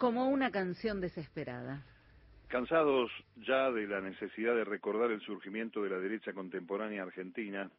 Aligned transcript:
Como 0.00 0.30
una 0.30 0.50
canción 0.50 0.98
desesperada. 0.98 1.84
Cansados 2.48 3.10
ya 3.46 3.70
de 3.70 3.86
la 3.86 4.00
necesidad 4.00 4.54
de 4.54 4.64
recordar 4.64 5.10
el 5.10 5.20
surgimiento 5.20 5.82
de 5.82 5.90
la 5.90 5.98
derecha 5.98 6.32
contemporánea 6.32 7.02
argentina, 7.02 7.70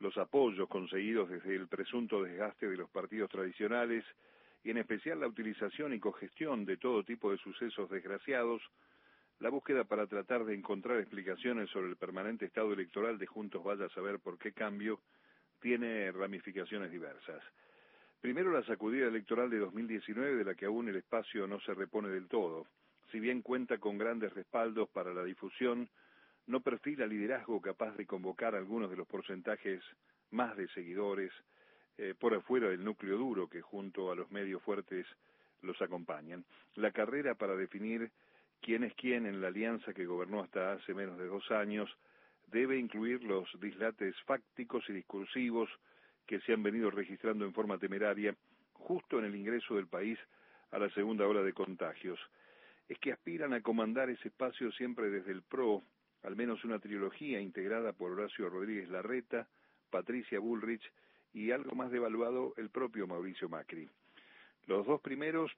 los 0.00 0.18
apoyos 0.18 0.68
conseguidos 0.68 1.30
desde 1.30 1.54
el 1.54 1.68
presunto 1.68 2.20
desgaste 2.20 2.68
de 2.68 2.76
los 2.76 2.90
partidos 2.90 3.30
tradicionales 3.30 4.04
y 4.64 4.70
en 4.70 4.78
especial 4.78 5.20
la 5.20 5.28
utilización 5.28 5.94
y 5.94 6.00
cogestión 6.00 6.64
de 6.64 6.78
todo 6.78 7.04
tipo 7.04 7.30
de 7.30 7.38
sucesos 7.38 7.88
desgraciados, 7.88 8.60
la 9.38 9.48
búsqueda 9.48 9.84
para 9.84 10.08
tratar 10.08 10.44
de 10.46 10.56
encontrar 10.56 10.98
explicaciones 10.98 11.70
sobre 11.70 11.90
el 11.90 11.96
permanente 11.96 12.46
estado 12.46 12.72
electoral 12.72 13.18
de 13.18 13.26
Juntos 13.26 13.62
vaya 13.62 13.84
a 13.84 13.90
saber 13.90 14.18
por 14.18 14.36
qué 14.36 14.50
cambio 14.50 14.98
tiene 15.60 16.10
ramificaciones 16.10 16.90
diversas. 16.90 17.40
Primero 18.20 18.50
la 18.50 18.64
sacudida 18.64 19.06
electoral 19.06 19.48
de 19.48 19.58
2019 19.58 20.36
de 20.36 20.44
la 20.44 20.54
que 20.56 20.66
aún 20.66 20.88
el 20.88 20.96
espacio 20.96 21.46
no 21.46 21.60
se 21.60 21.72
repone 21.72 22.08
del 22.08 22.26
todo. 22.26 22.66
Si 23.12 23.20
bien 23.20 23.42
cuenta 23.42 23.78
con 23.78 23.96
grandes 23.96 24.32
respaldos 24.32 24.88
para 24.88 25.14
la 25.14 25.22
difusión, 25.22 25.88
no 26.46 26.60
perfila 26.60 27.06
liderazgo 27.06 27.60
capaz 27.60 27.96
de 27.96 28.06
convocar 28.06 28.56
algunos 28.56 28.90
de 28.90 28.96
los 28.96 29.06
porcentajes 29.06 29.82
más 30.30 30.56
de 30.56 30.66
seguidores 30.68 31.32
eh, 31.96 32.14
por 32.18 32.34
afuera 32.34 32.68
del 32.68 32.84
núcleo 32.84 33.16
duro 33.18 33.48
que 33.48 33.62
junto 33.62 34.10
a 34.10 34.16
los 34.16 34.30
medios 34.32 34.62
fuertes 34.62 35.06
los 35.62 35.80
acompañan. 35.80 36.44
La 36.74 36.90
carrera 36.90 37.36
para 37.36 37.54
definir 37.54 38.10
quién 38.60 38.82
es 38.82 38.94
quién 38.94 39.26
en 39.26 39.40
la 39.40 39.48
alianza 39.48 39.94
que 39.94 40.06
gobernó 40.06 40.40
hasta 40.40 40.72
hace 40.72 40.92
menos 40.92 41.18
de 41.18 41.26
dos 41.26 41.48
años 41.52 41.88
debe 42.48 42.78
incluir 42.78 43.22
los 43.22 43.48
dislates 43.60 44.16
fácticos 44.22 44.84
y 44.88 44.92
discursivos 44.92 45.70
que 46.28 46.40
se 46.40 46.52
han 46.52 46.62
venido 46.62 46.90
registrando 46.90 47.46
en 47.46 47.54
forma 47.54 47.78
temeraria 47.78 48.36
justo 48.74 49.18
en 49.18 49.24
el 49.24 49.34
ingreso 49.34 49.76
del 49.76 49.88
país 49.88 50.18
a 50.70 50.78
la 50.78 50.90
segunda 50.90 51.26
ola 51.26 51.42
de 51.42 51.54
contagios. 51.54 52.20
Es 52.86 52.98
que 52.98 53.12
aspiran 53.12 53.54
a 53.54 53.62
comandar 53.62 54.10
ese 54.10 54.28
espacio 54.28 54.70
siempre 54.72 55.08
desde 55.08 55.32
el 55.32 55.42
PRO, 55.42 55.82
al 56.22 56.36
menos 56.36 56.62
una 56.64 56.78
trilogía 56.78 57.40
integrada 57.40 57.94
por 57.94 58.12
Horacio 58.12 58.50
Rodríguez 58.50 58.90
Larreta, 58.90 59.48
Patricia 59.90 60.38
Bullrich 60.38 60.92
y 61.32 61.50
algo 61.50 61.74
más 61.74 61.90
devaluado 61.90 62.52
el 62.58 62.68
propio 62.68 63.06
Mauricio 63.06 63.48
Macri. 63.48 63.88
Los 64.66 64.86
dos 64.86 65.00
primeros 65.00 65.50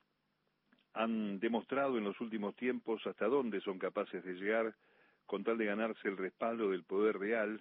han 0.94 1.40
demostrado 1.40 1.98
en 1.98 2.04
los 2.04 2.20
últimos 2.20 2.54
tiempos 2.54 3.04
hasta 3.08 3.26
dónde 3.26 3.60
son 3.60 3.80
capaces 3.80 4.24
de 4.24 4.34
llegar 4.34 4.74
con 5.26 5.42
tal 5.42 5.58
de 5.58 5.64
ganarse 5.64 6.06
el 6.06 6.16
respaldo 6.16 6.70
del 6.70 6.84
poder 6.84 7.18
real 7.18 7.60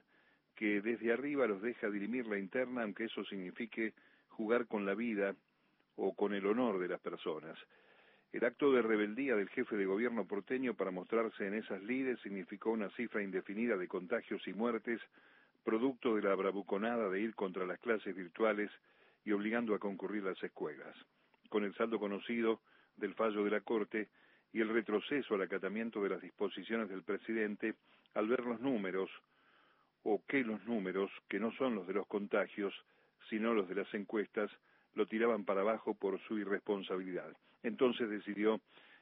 que 0.60 0.82
desde 0.82 1.14
arriba 1.14 1.48
los 1.48 1.62
deja 1.62 1.90
dirimir 1.90 2.28
la 2.28 2.38
interna 2.38 2.84
aunque 2.84 3.06
eso 3.06 3.24
signifique 3.24 3.94
jugar 4.28 4.68
con 4.68 4.86
la 4.86 4.94
vida 4.94 5.34
o 5.96 6.14
con 6.14 6.34
el 6.34 6.46
honor 6.46 6.80
de 6.80 6.90
las 6.90 7.00
personas. 7.00 7.58
El 8.34 8.44
acto 8.44 8.70
de 8.74 8.82
rebeldía 8.82 9.38
del 9.38 9.48
jefe 9.48 9.78
de 9.78 9.86
gobierno 9.86 10.26
porteño 10.26 10.74
para 10.74 10.92
mostrarse 10.92 11.48
en 11.48 11.54
esas 11.54 11.82
lides 11.84 12.20
significó 12.20 12.72
una 12.72 12.90
cifra 12.90 13.24
indefinida 13.24 13.78
de 13.78 13.88
contagios 13.88 14.46
y 14.50 14.54
muertes, 14.54 15.00
producto 15.64 16.18
de 16.18 16.24
la 16.24 16.36
bravuconada 16.36 17.10
de 17.10 17.22
ir 17.22 17.36
contra 17.36 17.66
las 17.66 17.80
clases 17.80 18.14
virtuales 18.14 18.70
y 19.24 19.32
obligando 19.32 19.74
a 19.74 19.80
concurrir 19.80 20.24
las 20.24 20.44
escuelas. 20.44 20.94
Con 21.48 21.64
el 21.64 21.74
saldo 21.76 22.00
conocido 22.00 22.60
del 22.98 23.14
fallo 23.14 23.46
de 23.46 23.52
la 23.52 23.62
Corte 23.62 24.10
y 24.52 24.60
el 24.60 24.68
retroceso 24.68 25.36
al 25.36 25.42
acatamiento 25.42 26.04
de 26.04 26.10
las 26.10 26.22
disposiciones 26.22 26.90
del 26.90 27.04
presidente 27.04 27.76
al 28.14 28.28
ver 28.28 28.42
los 28.42 28.60
números, 28.60 29.10
o 30.12 30.24
que 30.28 30.44
los 30.44 30.66
números, 30.66 31.12
que 31.28 31.40
no 31.40 31.52
son 31.52 31.76
los 31.76 31.86
de 31.86 31.94
los 31.94 32.08
contagios, 32.08 32.74
sino 33.30 33.54
los 33.54 33.70
de 33.70 33.76
las 33.76 33.94
encuestas, 33.94 34.50
lo 34.96 35.06
tiraban 35.06 35.46
para 35.46 35.62
abajo 35.62 35.94
por 35.94 36.20
su 36.22 36.40
irresponsabilidad. 36.40 37.32
Entonces 37.62 38.10
decidió 38.10 38.60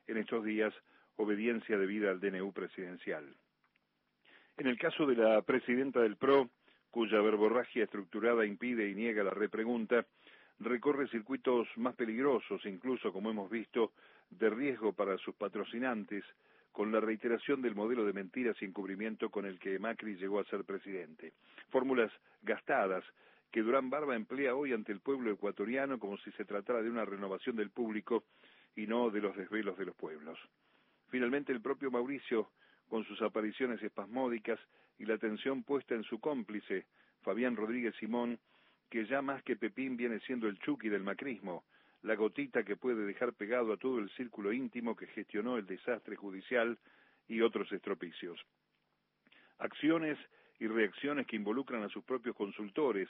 en 0.07 0.17
estos 0.17 0.43
días 0.43 0.73
obediencia 1.15 1.77
debida 1.77 2.11
al 2.11 2.19
DNU 2.19 2.51
presidencial. 2.51 3.23
En 4.57 4.67
el 4.67 4.77
caso 4.77 5.05
de 5.05 5.15
la 5.15 5.41
presidenta 5.43 6.01
del 6.01 6.17
PRO, 6.17 6.49
cuya 6.91 7.21
verborragia 7.21 7.85
estructurada 7.85 8.45
impide 8.45 8.89
y 8.89 8.93
niega 8.93 9.23
la 9.23 9.31
repregunta, 9.31 10.05
recorre 10.59 11.07
circuitos 11.07 11.69
más 11.77 11.95
peligrosos, 11.95 12.65
incluso 12.65 13.13
como 13.13 13.29
hemos 13.29 13.49
visto, 13.49 13.93
de 14.29 14.49
riesgo 14.49 14.91
para 14.91 15.17
sus 15.19 15.35
patrocinantes, 15.35 16.25
con 16.71 16.91
la 16.91 16.99
reiteración 16.99 17.61
del 17.61 17.75
modelo 17.75 18.05
de 18.05 18.13
mentiras 18.13 18.55
y 18.61 18.65
encubrimiento 18.65 19.29
con 19.29 19.45
el 19.45 19.59
que 19.59 19.79
Macri 19.79 20.15
llegó 20.15 20.39
a 20.39 20.45
ser 20.45 20.63
presidente. 20.63 21.33
Fórmulas 21.69 22.11
gastadas 22.43 23.03
que 23.51 23.61
Durán 23.61 23.89
Barba 23.89 24.15
emplea 24.15 24.55
hoy 24.55 24.73
ante 24.73 24.91
el 24.91 24.99
pueblo 24.99 25.31
ecuatoriano 25.31 25.99
como 25.99 26.17
si 26.17 26.31
se 26.31 26.45
tratara 26.45 26.81
de 26.81 26.89
una 26.89 27.05
renovación 27.05 27.55
del 27.55 27.69
público 27.69 28.23
y 28.75 28.85
no 28.87 29.09
de 29.09 29.21
los 29.21 29.35
desvelos 29.35 29.77
de 29.77 29.85
los 29.85 29.95
pueblos. 29.95 30.37
Finalmente, 31.09 31.51
el 31.51 31.61
propio 31.61 31.89
Mauricio, 31.89 32.49
con 32.89 33.05
sus 33.05 33.21
apariciones 33.21 33.81
espasmódicas 33.81 34.59
y 34.99 35.05
la 35.05 35.15
atención 35.15 35.63
puesta 35.63 35.95
en 35.95 36.03
su 36.03 36.19
cómplice, 36.19 36.85
Fabián 37.21 37.55
Rodríguez 37.55 37.95
Simón, 37.95 38.39
que 38.89 39.05
ya 39.05 39.21
más 39.21 39.43
que 39.43 39.55
Pepín 39.55 39.97
viene 39.97 40.19
siendo 40.21 40.47
el 40.47 40.59
Chucky 40.59 40.89
del 40.89 41.03
macrismo, 41.03 41.63
la 42.03 42.15
gotita 42.15 42.63
que 42.63 42.75
puede 42.75 43.05
dejar 43.05 43.33
pegado 43.33 43.73
a 43.73 43.77
todo 43.77 43.99
el 43.99 44.09
círculo 44.11 44.53
íntimo 44.53 44.95
que 44.95 45.07
gestionó 45.07 45.57
el 45.57 45.65
desastre 45.65 46.15
judicial 46.15 46.77
y 47.27 47.41
otros 47.41 47.71
estropicios. 47.71 48.39
Acciones 49.59 50.17
y 50.59 50.67
reacciones 50.67 51.27
que 51.27 51.35
involucran 51.35 51.83
a 51.83 51.89
sus 51.89 52.03
propios 52.03 52.35
consultores, 52.35 53.09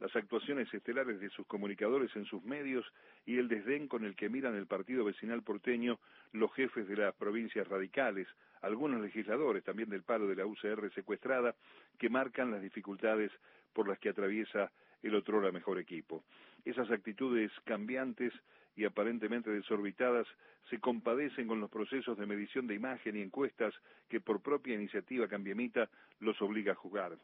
las 0.00 0.14
actuaciones 0.16 0.72
estelares 0.74 1.20
de 1.20 1.30
sus 1.30 1.46
comunicadores 1.46 2.14
en 2.16 2.24
sus 2.24 2.42
medios 2.42 2.84
y 3.24 3.38
el 3.38 3.48
desdén 3.48 3.86
con 3.86 4.04
el 4.04 4.16
que 4.16 4.28
miran 4.28 4.56
el 4.56 4.66
partido 4.66 5.04
vecinal 5.04 5.42
porteño 5.42 6.00
los 6.32 6.52
jefes 6.54 6.88
de 6.88 6.96
las 6.96 7.14
provincias 7.14 7.68
radicales, 7.68 8.26
algunos 8.62 9.00
legisladores 9.00 9.62
también 9.62 9.90
del 9.90 10.02
paro 10.02 10.26
de 10.26 10.36
la 10.36 10.46
UCR 10.46 10.92
secuestrada, 10.94 11.54
que 11.98 12.08
marcan 12.08 12.50
las 12.50 12.62
dificultades 12.62 13.30
por 13.72 13.88
las 13.88 13.98
que 13.98 14.10
atraviesa 14.10 14.70
el 15.02 15.14
otrora 15.14 15.50
mejor 15.50 15.78
equipo. 15.78 16.24
Esas 16.64 16.90
actitudes 16.90 17.50
cambiantes 17.64 18.32
y 18.76 18.84
aparentemente 18.84 19.50
desorbitadas 19.50 20.26
se 20.70 20.78
compadecen 20.78 21.48
con 21.48 21.60
los 21.60 21.70
procesos 21.70 22.16
de 22.16 22.26
medición 22.26 22.66
de 22.66 22.74
imagen 22.74 23.16
y 23.16 23.20
encuestas 23.20 23.74
que 24.08 24.20
por 24.20 24.40
propia 24.40 24.74
iniciativa 24.74 25.28
cambiemita 25.28 25.88
los 26.20 26.40
obliga 26.40 26.72
a 26.72 26.76
jugar. 26.76 27.18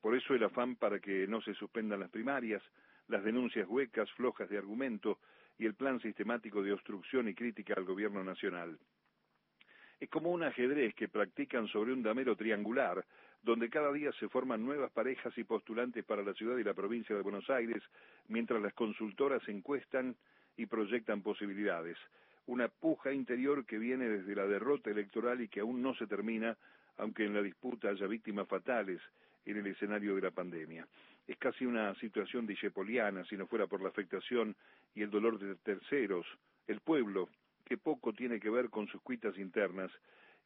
Por 0.00 0.16
eso 0.16 0.34
el 0.34 0.44
afán 0.44 0.76
para 0.76 0.98
que 1.00 1.26
no 1.26 1.40
se 1.42 1.54
suspendan 1.54 2.00
las 2.00 2.10
primarias, 2.10 2.62
las 3.08 3.24
denuncias 3.24 3.68
huecas, 3.68 4.10
flojas 4.12 4.48
de 4.48 4.58
argumento 4.58 5.18
y 5.58 5.66
el 5.66 5.74
plan 5.74 6.00
sistemático 6.00 6.62
de 6.62 6.72
obstrucción 6.72 7.28
y 7.28 7.34
crítica 7.34 7.74
al 7.76 7.84
gobierno 7.84 8.22
nacional. 8.22 8.78
Es 10.00 10.08
como 10.08 10.30
un 10.30 10.44
ajedrez 10.44 10.94
que 10.94 11.08
practican 11.08 11.66
sobre 11.66 11.92
un 11.92 12.02
damero 12.02 12.36
triangular, 12.36 13.04
donde 13.42 13.70
cada 13.70 13.92
día 13.92 14.10
se 14.18 14.28
forman 14.28 14.64
nuevas 14.64 14.90
parejas 14.90 15.36
y 15.38 15.44
postulantes 15.44 16.04
para 16.04 16.22
la 16.22 16.34
ciudad 16.34 16.56
y 16.58 16.64
la 16.64 16.74
provincia 16.74 17.14
de 17.14 17.22
Buenos 17.22 17.48
Aires, 17.50 17.82
mientras 18.28 18.60
las 18.60 18.74
consultoras 18.74 19.46
encuestan 19.48 20.16
y 20.56 20.66
proyectan 20.66 21.22
posibilidades. 21.22 21.96
Una 22.46 22.68
puja 22.68 23.12
interior 23.12 23.64
que 23.64 23.78
viene 23.78 24.08
desde 24.08 24.34
la 24.34 24.46
derrota 24.46 24.90
electoral 24.90 25.40
y 25.40 25.48
que 25.48 25.60
aún 25.60 25.82
no 25.82 25.94
se 25.94 26.06
termina, 26.06 26.56
aunque 26.96 27.24
en 27.24 27.34
la 27.34 27.42
disputa 27.42 27.90
haya 27.90 28.06
víctimas 28.06 28.48
fatales 28.48 29.00
en 29.44 29.56
el 29.58 29.66
escenario 29.66 30.14
de 30.14 30.22
la 30.22 30.30
pandemia. 30.30 30.86
Es 31.26 31.36
casi 31.38 31.64
una 31.64 31.94
situación 31.96 32.46
dishepoliana 32.46 33.24
si 33.24 33.36
no 33.36 33.46
fuera 33.46 33.66
por 33.66 33.82
la 33.82 33.88
afectación 33.88 34.56
y 34.94 35.02
el 35.02 35.10
dolor 35.10 35.38
de 35.38 35.54
terceros, 35.56 36.26
el 36.66 36.80
pueblo, 36.80 37.28
que 37.64 37.76
poco 37.76 38.12
tiene 38.12 38.40
que 38.40 38.50
ver 38.50 38.70
con 38.70 38.88
sus 38.88 39.00
cuitas 39.02 39.36
internas, 39.38 39.90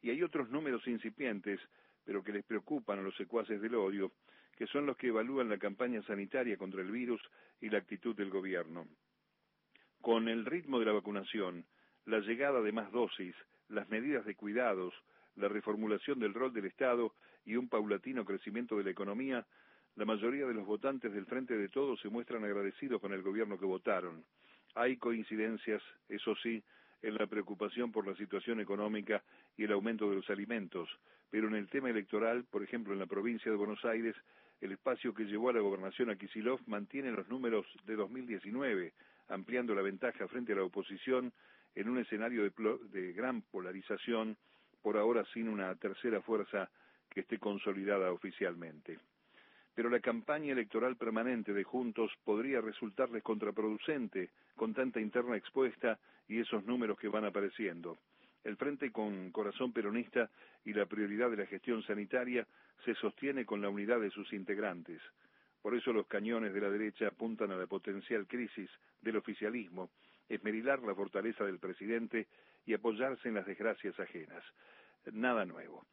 y 0.01 0.09
hay 0.09 0.21
otros 0.21 0.49
números 0.49 0.85
incipientes, 0.87 1.59
pero 2.05 2.23
que 2.23 2.31
les 2.31 2.43
preocupan 2.45 2.99
a 2.99 3.01
los 3.01 3.15
secuaces 3.15 3.61
del 3.61 3.75
odio, 3.75 4.11
que 4.55 4.67
son 4.67 4.85
los 4.85 4.97
que 4.97 5.07
evalúan 5.07 5.49
la 5.49 5.57
campaña 5.57 6.01
sanitaria 6.03 6.57
contra 6.57 6.81
el 6.81 6.91
virus 6.91 7.21
y 7.61 7.69
la 7.69 7.79
actitud 7.79 8.15
del 8.15 8.29
gobierno. 8.29 8.87
Con 10.01 10.27
el 10.27 10.45
ritmo 10.45 10.79
de 10.79 10.85
la 10.85 10.91
vacunación, 10.91 11.65
la 12.05 12.19
llegada 12.19 12.61
de 12.61 12.71
más 12.71 12.91
dosis, 12.91 13.35
las 13.69 13.89
medidas 13.89 14.25
de 14.25 14.35
cuidados, 14.35 14.93
la 15.35 15.47
reformulación 15.47 16.19
del 16.19 16.33
rol 16.33 16.53
del 16.53 16.65
Estado 16.65 17.13
y 17.45 17.55
un 17.55 17.69
paulatino 17.69 18.25
crecimiento 18.25 18.77
de 18.77 18.83
la 18.83 18.91
economía, 18.91 19.45
la 19.95 20.05
mayoría 20.05 20.45
de 20.45 20.53
los 20.53 20.65
votantes 20.65 21.13
del 21.13 21.25
Frente 21.25 21.57
de 21.57 21.69
Todos 21.69 21.99
se 22.01 22.09
muestran 22.09 22.43
agradecidos 22.43 22.99
con 22.99 23.13
el 23.13 23.21
gobierno 23.21 23.59
que 23.59 23.65
votaron. 23.65 24.23
Hay 24.75 24.97
coincidencias, 24.97 25.81
eso 26.09 26.35
sí, 26.41 26.63
en 27.01 27.15
la 27.15 27.27
preocupación 27.27 27.91
por 27.91 28.07
la 28.07 28.15
situación 28.15 28.59
económica 28.59 29.23
y 29.57 29.63
el 29.63 29.71
aumento 29.71 30.09
de 30.09 30.15
los 30.17 30.29
alimentos, 30.29 30.89
pero 31.29 31.47
en 31.47 31.55
el 31.55 31.67
tema 31.67 31.89
electoral, 31.89 32.45
por 32.45 32.63
ejemplo 32.63 32.93
en 32.93 32.99
la 32.99 33.05
provincia 33.05 33.51
de 33.51 33.57
Buenos 33.57 33.83
Aires, 33.85 34.15
el 34.61 34.71
espacio 34.71 35.13
que 35.13 35.25
llevó 35.25 35.49
a 35.49 35.53
la 35.53 35.59
gobernación 35.59 36.09
a 36.09 36.15
Kisilov 36.15 36.61
mantiene 36.67 37.11
los 37.11 37.27
números 37.27 37.65
de 37.85 37.95
2019, 37.95 38.93
ampliando 39.29 39.75
la 39.75 39.81
ventaja 39.81 40.27
frente 40.27 40.53
a 40.53 40.55
la 40.55 40.63
oposición 40.63 41.33
en 41.75 41.89
un 41.89 41.97
escenario 41.97 42.43
de, 42.43 42.51
de 42.91 43.13
gran 43.13 43.41
polarización, 43.41 44.37
por 44.81 44.97
ahora 44.97 45.25
sin 45.33 45.49
una 45.49 45.73
tercera 45.75 46.21
fuerza 46.21 46.69
que 47.09 47.21
esté 47.21 47.39
consolidada 47.39 48.11
oficialmente. 48.11 48.99
pero 49.75 49.89
la 49.89 49.99
campaña 49.99 50.53
electoral 50.53 50.97
permanente 50.97 51.51
de 51.51 51.63
Juntos 51.63 52.11
podría 52.23 52.61
resultarles 52.61 53.23
contraproducente 53.23 54.29
con 54.55 54.73
tanta 54.73 54.99
interna 55.01 55.35
expuesta 55.35 55.97
y 56.27 56.39
esos 56.39 56.63
números 56.65 56.99
que 56.99 57.07
van 57.07 57.25
apareciendo. 57.25 57.97
El 58.43 58.57
Frente 58.57 58.91
con 58.91 59.31
Corazón 59.31 59.71
Peronista 59.71 60.29
y 60.65 60.73
la 60.73 60.85
prioridad 60.85 61.29
de 61.29 61.37
la 61.37 61.45
gestión 61.45 61.81
sanitaria 61.83 62.45
se 62.83 62.93
sostiene 62.95 63.45
con 63.45 63.61
la 63.61 63.69
unidad 63.69 63.99
de 63.99 64.09
sus 64.09 64.33
integrantes. 64.33 65.01
Por 65.61 65.75
eso 65.75 65.93
los 65.93 66.07
cañones 66.07 66.53
de 66.53 66.59
la 66.59 66.69
derecha 66.69 67.07
apuntan 67.07 67.51
a 67.51 67.55
la 67.55 67.67
potencial 67.67 68.27
crisis 68.27 68.69
del 69.01 69.15
oficialismo, 69.15 69.89
esmerilar 70.27 70.79
la 70.83 70.93
fortaleza 70.93 71.45
del 71.45 71.59
presidente 71.59 72.27
y 72.65 72.73
apoyarse 72.73 73.29
en 73.29 73.35
las 73.35 73.45
desgracias 73.45 73.97
ajenas. 73.99 74.43
Nada 75.11 75.45
nuevo, 75.45 75.85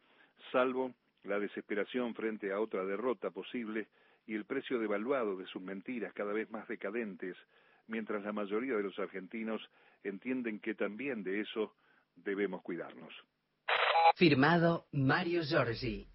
salvo 0.50 0.92
la 1.24 1.38
desesperación 1.38 2.14
frente 2.14 2.52
a 2.52 2.60
otra 2.60 2.84
derrota 2.84 3.30
posible 3.30 3.88
y 4.26 4.34
el 4.34 4.44
precio 4.44 4.78
devaluado 4.78 5.36
de 5.36 5.46
sus 5.46 5.62
mentiras 5.62 6.12
cada 6.14 6.32
vez 6.32 6.50
más 6.50 6.66
decadentes, 6.66 7.36
mientras 7.86 8.24
la 8.24 8.32
mayoría 8.32 8.76
de 8.76 8.82
los 8.82 8.98
argentinos 8.98 9.62
entienden 10.02 10.58
que 10.60 10.74
también 10.74 11.22
de 11.22 11.40
eso 11.40 11.74
debemos 12.24 12.62
cuidarnos. 12.62 13.12
Firmado 14.16 14.86
Mario 14.92 15.42
Giorgi. 15.42 16.08